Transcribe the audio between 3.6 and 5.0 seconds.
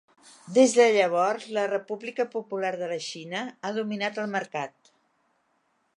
ha dominat el mercat.